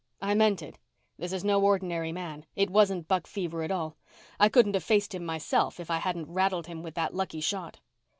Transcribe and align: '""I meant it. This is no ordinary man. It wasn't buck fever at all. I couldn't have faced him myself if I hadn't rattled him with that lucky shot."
'""I 0.29 0.33
meant 0.33 0.63
it. 0.63 0.79
This 1.19 1.31
is 1.31 1.43
no 1.45 1.61
ordinary 1.61 2.11
man. 2.11 2.47
It 2.55 2.71
wasn't 2.71 3.07
buck 3.07 3.27
fever 3.27 3.61
at 3.61 3.69
all. 3.69 3.97
I 4.39 4.49
couldn't 4.49 4.73
have 4.73 4.83
faced 4.83 5.13
him 5.13 5.23
myself 5.23 5.79
if 5.79 5.91
I 5.91 5.97
hadn't 5.97 6.33
rattled 6.33 6.65
him 6.65 6.81
with 6.81 6.95
that 6.95 7.13
lucky 7.13 7.39
shot." 7.39 7.79